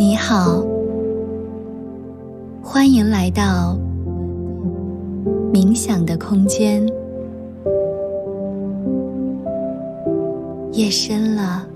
[0.00, 0.64] 你好，
[2.62, 3.76] 欢迎来到
[5.52, 6.86] 冥想的空间。
[10.70, 11.66] 夜深了，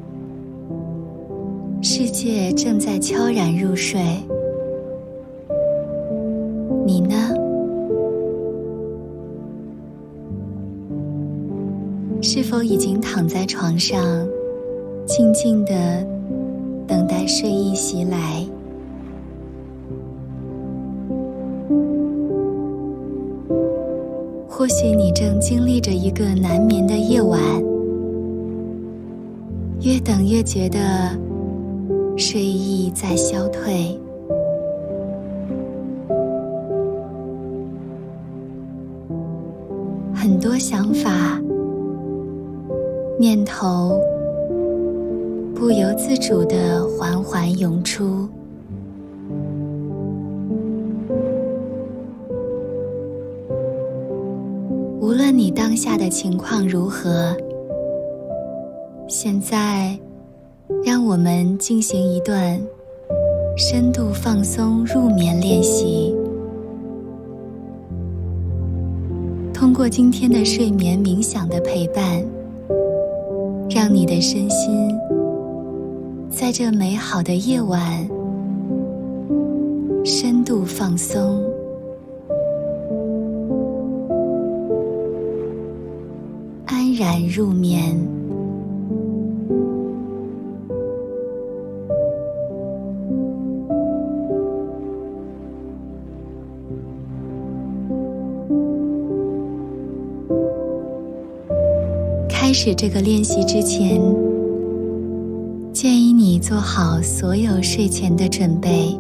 [1.83, 4.01] 世界正在悄然入睡。
[6.87, 7.17] 你呢？
[12.23, 14.01] 是否已经躺在床上，
[15.05, 16.07] 静静的
[17.35, 18.45] 睡意袭来？
[24.47, 27.41] 或许你正经历着一个难眠的夜晚，
[29.81, 30.79] 越等越觉得
[32.19, 33.99] 睡意在消退。
[40.15, 41.41] 很多想法、
[43.19, 43.99] 念头
[45.63, 48.29] 不由自主的缓缓涌出。
[55.01, 57.37] 无论你当下的情况如何，
[59.07, 59.97] 现在
[60.85, 62.61] 让我们进行一段
[63.57, 66.13] 深度放松入眠练习。
[69.55, 72.21] 通过今天的睡眠冥想的陪伴，
[73.71, 74.91] 让你的身心
[76.43, 78.05] 在这美好的夜晚
[80.05, 81.41] 深度放松，
[86.67, 87.97] 安然入眠。
[102.29, 104.03] 开始这个练习之前，
[106.33, 108.99] 你做好所有睡前的准备。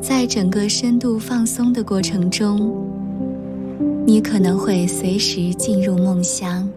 [0.00, 2.84] 在整个深度放松的过程中，
[4.04, 6.68] 你可能会随时进入梦乡，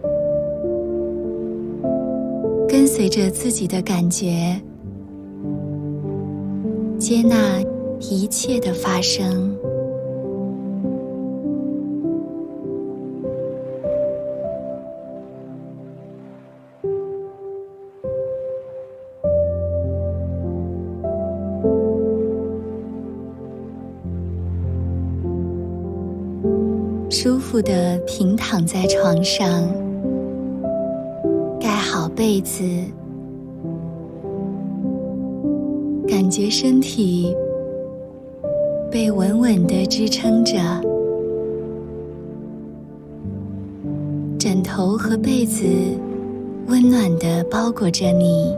[2.68, 4.60] 跟随着自己的感觉，
[6.96, 7.60] 接纳
[7.98, 9.52] 一切的发生。
[28.56, 29.46] 躺在床上，
[31.60, 32.64] 盖好被子，
[36.08, 37.36] 感觉身体
[38.90, 40.54] 被稳稳的支撑着，
[44.38, 45.66] 枕头和被子
[46.66, 48.56] 温暖的包裹着你，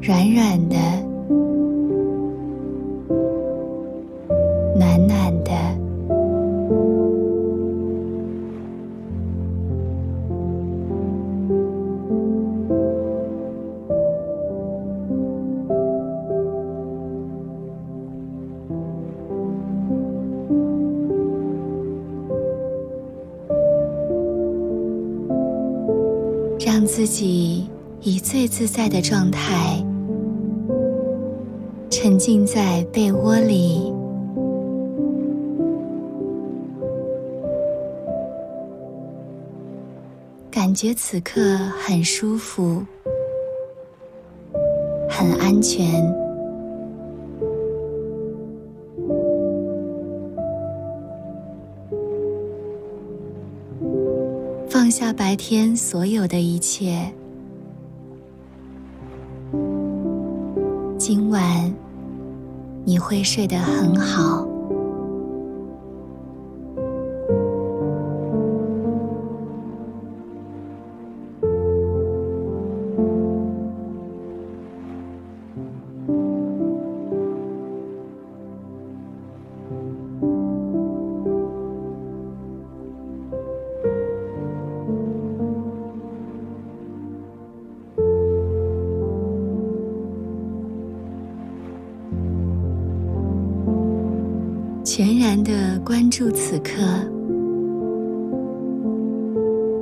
[0.00, 1.11] 软软的。
[27.04, 27.68] 自己
[28.00, 29.84] 以最自在的状态
[31.90, 33.92] 沉浸在被窝里。
[40.48, 42.86] 感觉此刻很舒服，
[45.10, 46.21] 很安全。
[55.12, 57.12] 白天所有的一切，
[60.98, 61.72] 今晚
[62.84, 64.51] 你会睡得很好。
[94.84, 95.52] 全然的
[95.84, 96.82] 关注此刻，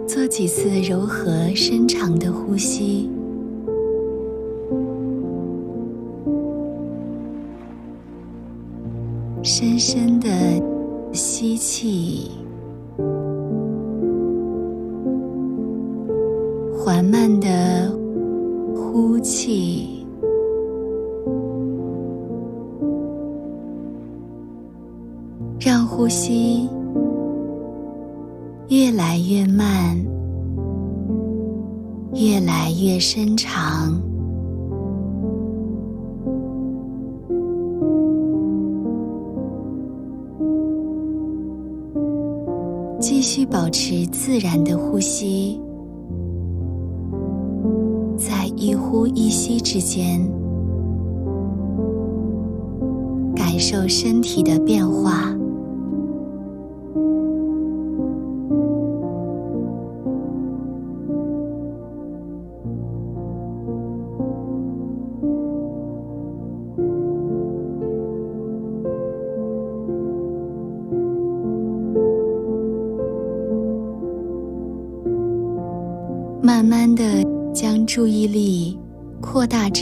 [0.06, 3.08] 做几次柔和深长的呼吸，
[9.43, 10.29] 深深的
[11.12, 12.31] 吸气，
[16.76, 17.91] 缓慢的
[18.76, 20.00] 呼气，
[26.00, 26.67] 呼吸
[28.70, 29.94] 越来越慢，
[32.14, 34.00] 越来越深长。
[42.99, 45.61] 继续保持自然的呼吸，
[48.17, 50.19] 在一呼一吸之间，
[53.37, 55.37] 感受身体的变化。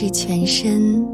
[0.09, 1.05] 全身，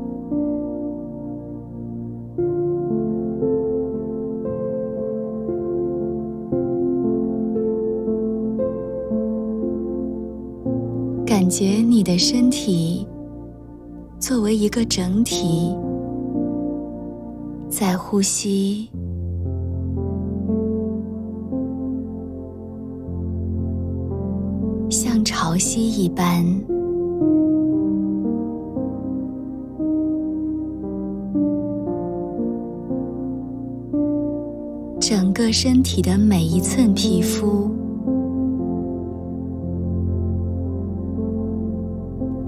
[11.25, 13.07] 感觉你的身体
[14.19, 15.75] 作为一个整体，
[17.69, 18.89] 在呼吸。
[24.89, 26.45] 像潮汐一般，
[35.45, 37.69] 和身体的每一寸皮肤、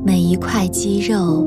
[0.04, 1.44] 每一块肌肉、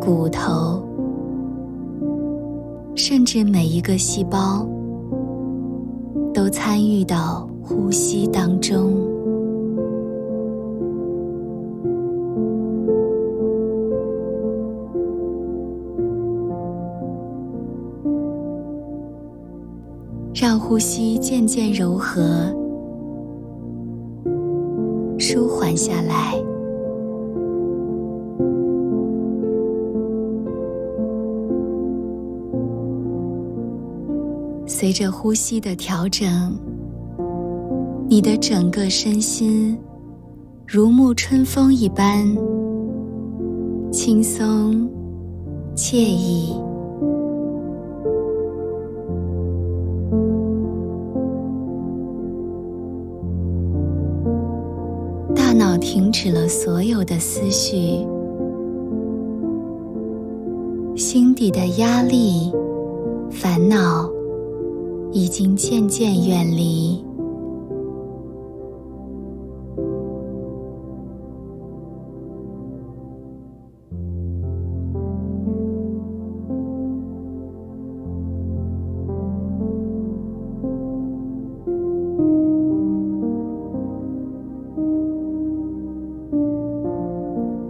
[0.00, 0.82] 骨头，
[2.96, 4.66] 甚至每一个细胞。
[6.34, 9.07] 都参与到呼吸当中，
[20.68, 22.54] 呼吸渐渐柔和、
[25.18, 26.34] 舒缓下来。
[34.66, 36.54] 随着呼吸的调整，
[38.06, 39.74] 你的整个身心
[40.66, 42.26] 如沐春风一般
[43.90, 44.86] 轻松
[45.74, 46.52] 惬意，
[56.08, 58.06] 停止了所有的思绪，
[60.96, 62.50] 心底的压力、
[63.30, 64.10] 烦恼。
[65.10, 67.02] 已经渐渐远离。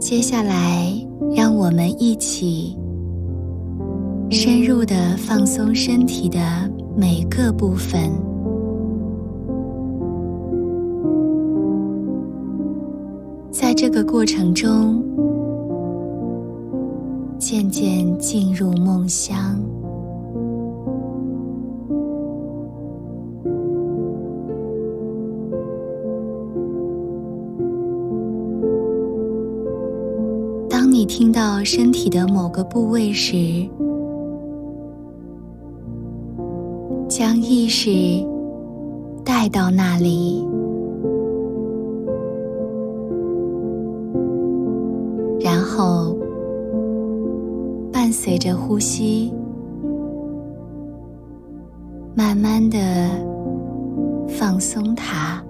[0.09, 0.91] 接下来，
[1.37, 2.75] 让我们一起
[4.31, 6.41] 深入的放松身体的。
[6.97, 8.11] 每个部分，
[13.51, 15.05] 在这个过程中，
[17.39, 19.61] 渐渐进入梦乡。
[31.09, 33.67] 听到身体的某个部位时，
[37.09, 37.91] 将意识
[39.25, 40.47] 带到那里，
[45.41, 46.15] 然后
[47.91, 49.33] 伴随着呼吸，
[52.15, 52.79] 慢慢的
[54.29, 55.43] 放松它。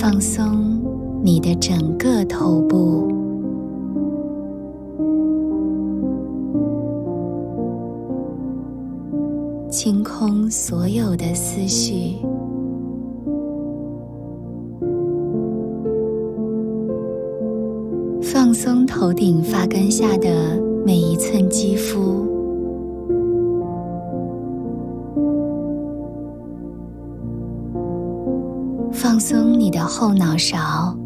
[0.00, 0.80] 放松
[1.22, 3.06] 你的整个头部，
[9.68, 12.16] 清空所有的思绪，
[18.22, 22.24] 放松头顶发根下的每一寸肌肤，
[29.92, 30.96] 后脑勺，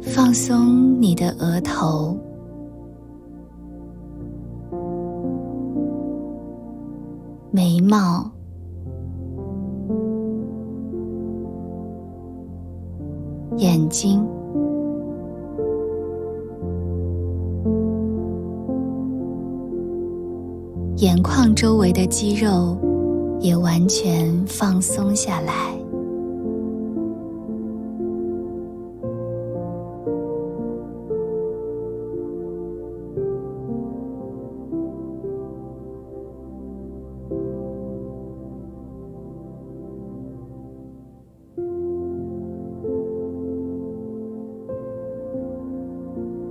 [0.00, 2.16] 放松你的额头。
[7.50, 8.31] 眉毛、
[22.02, 22.76] 的肌肉
[23.38, 25.52] 也完全放松下来。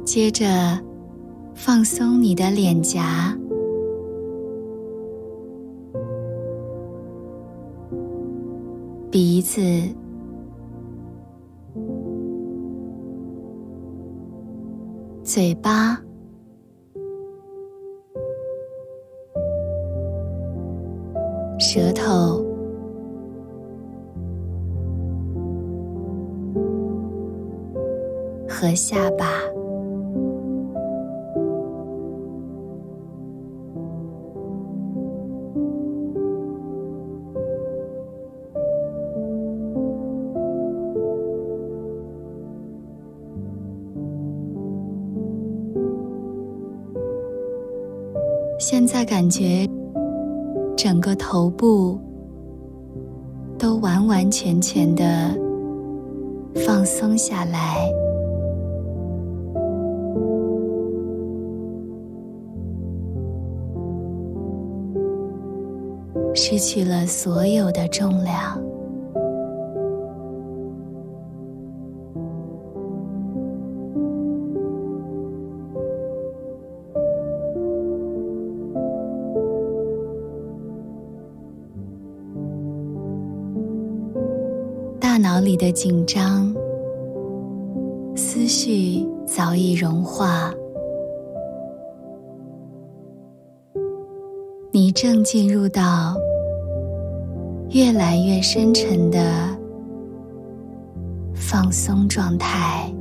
[0.05, 0.46] 接着，
[1.53, 3.38] 放松你的脸颊、
[9.12, 9.62] 鼻子、
[15.22, 16.01] 嘴巴、
[21.60, 22.41] 舌头。
[28.48, 29.50] 和下巴。
[49.22, 49.70] 感觉
[50.75, 51.96] 整个头部
[53.56, 55.06] 都完完全全的
[56.66, 57.88] 放松下来，
[66.34, 68.71] 失去了所有的重量。
[85.62, 86.51] 的紧张
[88.15, 90.51] 思绪早已融化，
[94.72, 96.15] 你正进入到
[97.70, 99.22] 越来越深沉的
[101.36, 102.91] 放松状态。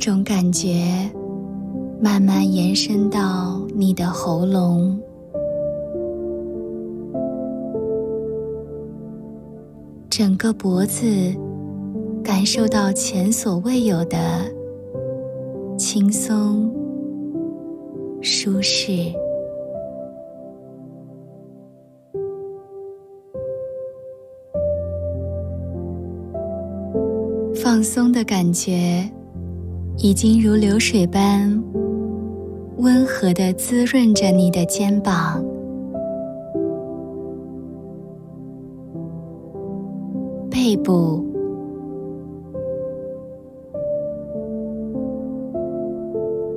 [0.00, 1.10] 种感觉
[2.00, 4.98] 慢慢延伸到你的喉咙，
[10.08, 11.04] 整个脖子
[12.24, 14.16] 感受到前所未有的
[15.76, 16.74] 轻松、
[18.22, 19.12] 舒适。
[27.54, 29.06] 放松的感觉。
[30.02, 31.62] 已经如流水般
[32.78, 35.44] 温和的滋润着你的肩膀、
[40.50, 41.22] 背部，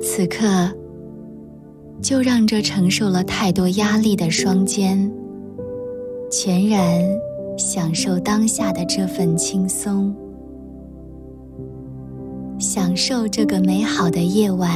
[0.00, 0.46] 此刻
[2.00, 5.12] 就让这承受了太多压力的双肩，
[6.30, 7.02] 全然
[7.58, 10.16] 享受当下的这份轻松。
[12.94, 14.70] 享受这个美好的夜晚。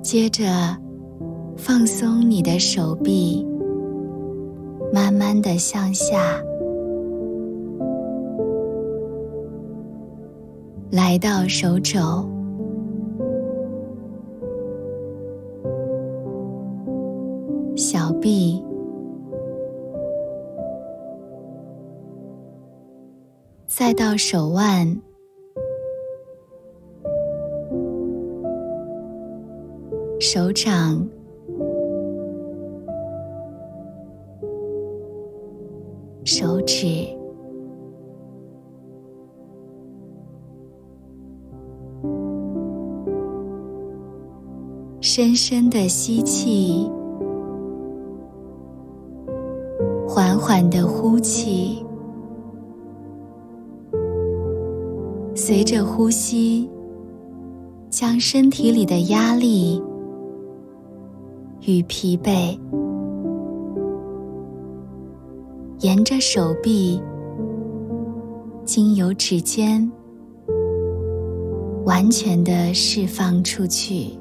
[0.00, 0.46] 接着，
[1.58, 3.46] 放松你的手臂，
[4.90, 6.40] 慢慢的向下，
[10.90, 12.35] 来到手肘。
[23.96, 25.00] 到手腕。
[30.18, 31.06] 手掌、
[36.24, 37.06] 手指，
[45.00, 46.90] 深深的吸气，
[50.08, 51.85] 缓缓的呼气，
[55.48, 56.68] 随着呼吸，
[57.88, 59.80] 将身体里的压力。
[61.64, 62.58] 与疲惫，
[65.78, 67.00] 沿着手臂，
[68.64, 69.88] 经由指尖，
[71.84, 74.18] 完全的释放出去，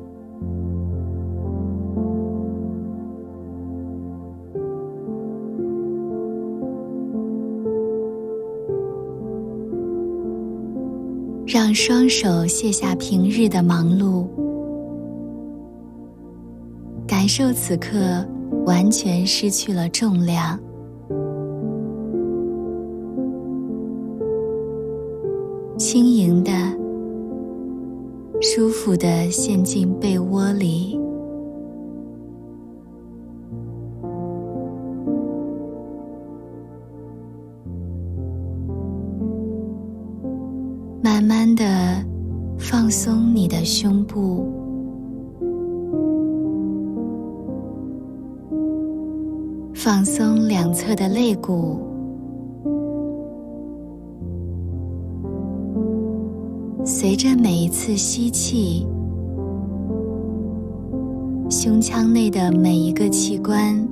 [11.75, 14.25] 双手卸下平日的忙碌。
[17.05, 18.25] 感受此刻
[18.65, 20.57] 完全失去了重量，
[25.77, 26.51] 轻盈的、
[28.41, 30.97] 舒服的陷进被窝里，
[42.57, 44.51] 放松你的胸部。
[49.73, 51.79] 放松两侧的肋骨，
[56.83, 58.87] 随着每一次吸气，
[61.51, 63.87] 胸腔内的每一个器官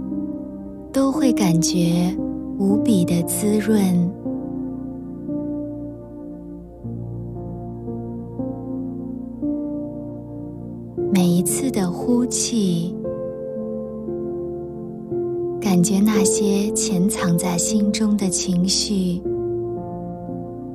[0.91, 2.15] 都会感觉
[2.57, 4.22] 无比的滋润。
[12.05, 12.93] 呼气。
[15.61, 19.21] 感觉那些潜藏在心中的情绪、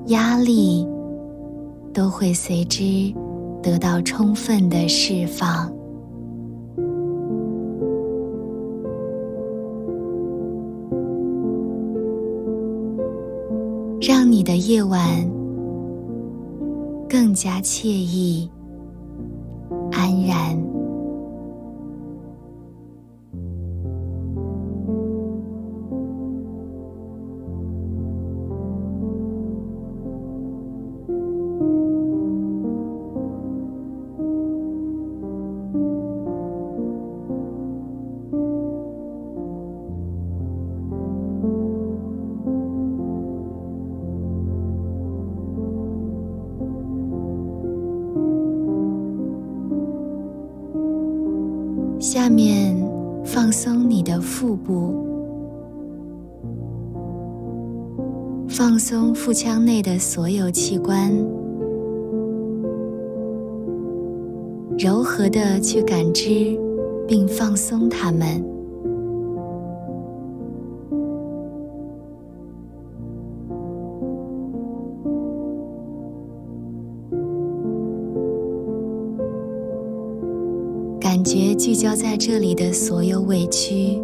[0.07, 0.89] 压力，
[1.93, 3.13] 都会随之
[3.63, 5.71] 得到充分的释放，
[14.01, 15.01] 让你的夜晚
[17.07, 18.51] 更加惬意、
[19.93, 20.68] 安然。
[59.29, 61.13] 腹腔内的所有器官，
[64.79, 66.59] 柔和的去感知
[67.07, 68.43] 并放松它们。
[80.99, 84.01] 感觉聚焦在这里的所有委屈、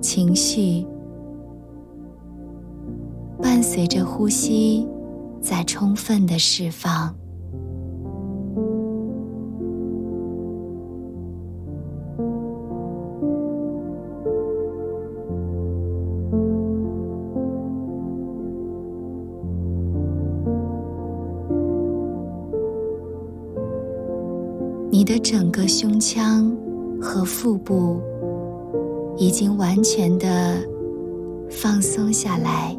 [0.00, 0.86] 情绪，
[3.62, 4.86] 随着呼吸，
[5.40, 7.14] 在充分的释放。
[24.90, 26.54] 你的整个胸腔
[27.00, 28.00] 和腹部
[29.16, 30.56] 已经完全的
[31.50, 32.76] 放松下来，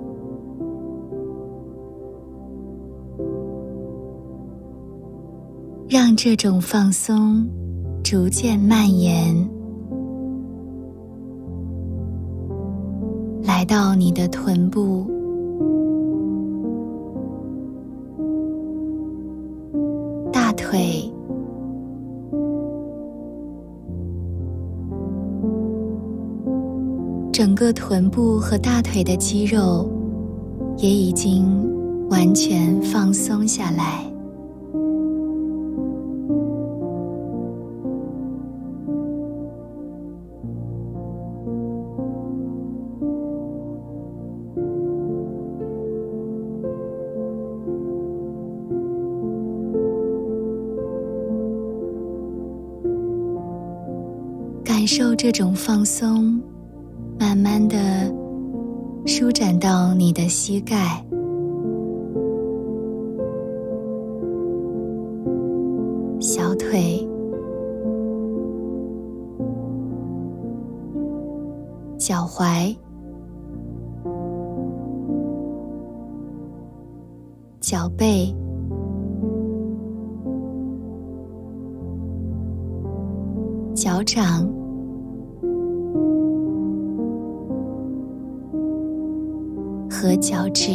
[6.15, 7.47] 这种放松
[8.04, 9.36] 逐渐蔓延，
[13.43, 15.06] 来到你的臀部、
[20.32, 21.12] 大腿。
[27.32, 29.89] 整个臀部和大腿的肌肉
[30.78, 31.45] 也已经
[32.10, 34.12] 完全放松下来。
[55.23, 56.38] 这种放松，
[57.17, 57.77] 慢慢的
[59.05, 61.01] 舒展到你的膝盖、
[66.19, 67.07] 小腿、
[71.97, 72.75] 脚踝、
[77.62, 78.36] 脚背、
[83.73, 84.45] 脚掌。
[90.03, 90.69] 和脚趾，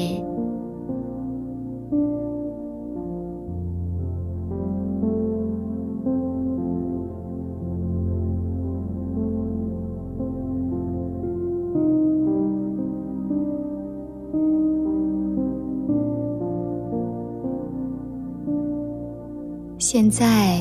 [19.77, 20.59] 现在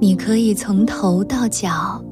[0.00, 2.02] 你可以从头到脚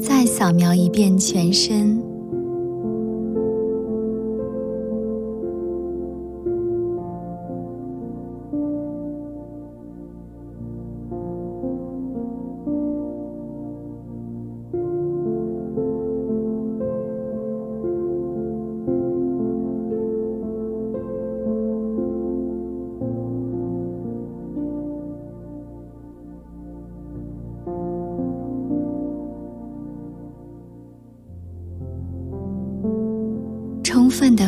[0.00, 1.99] 再扫描一遍全身。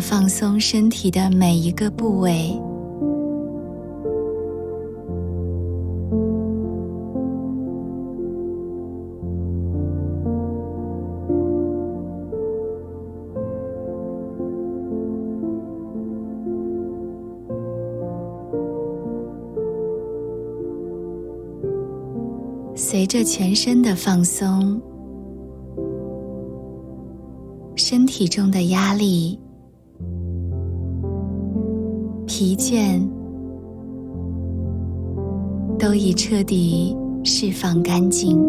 [0.02, 2.60] 放松身体的每一个部位，
[22.74, 24.82] 随着全身的放松。
[27.74, 29.38] 身体中的压力、
[32.34, 32.98] 疲倦
[35.78, 38.40] 都已彻底释放干净。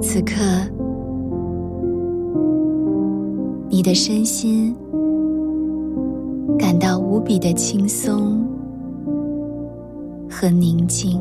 [0.00, 0.32] 此刻，
[3.68, 4.74] 你的身心。
[6.58, 8.33] 感到无比的轻松
[10.44, 11.18] 和宁静。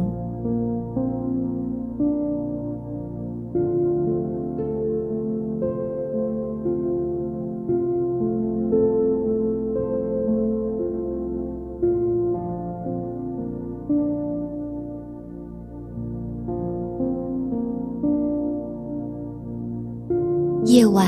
[20.66, 21.08] 夜晚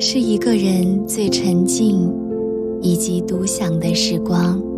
[0.00, 2.26] 是一个人最沉静。
[2.86, 4.75] 以及独享的时光。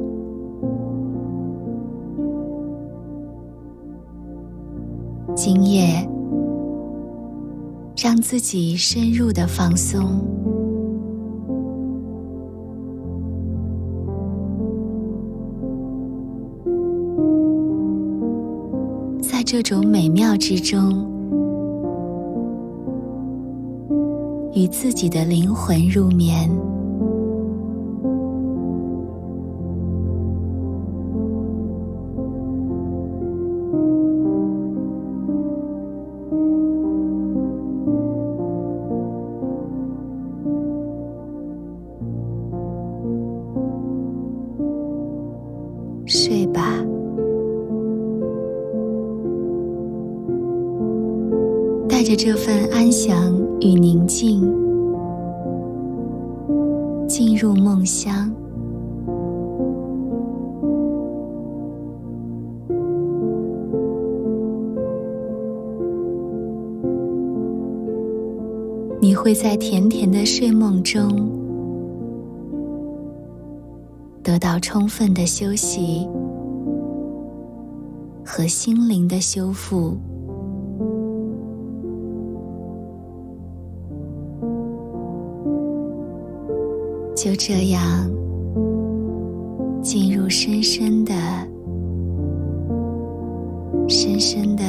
[8.00, 10.20] 让自己深入的放松，
[19.20, 21.04] 在这种美妙之中，
[24.54, 26.48] 与自己的灵魂入眠。
[46.08, 46.62] 睡吧，
[51.86, 53.14] 带着这份安详
[53.60, 54.40] 与宁静，
[57.06, 58.32] 进入梦乡。
[68.98, 71.37] 你会在甜甜的睡梦中。
[74.38, 76.08] 到充分的休息
[78.24, 79.96] 和心灵的修复，
[87.16, 88.08] 就这样
[89.82, 91.14] 进入深深的、
[93.88, 94.62] 深深的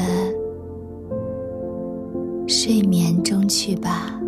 [2.47, 4.18] 睡眠中去吧。